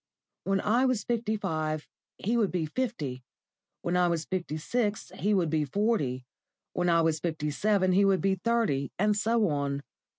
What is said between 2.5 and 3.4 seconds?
be fifty;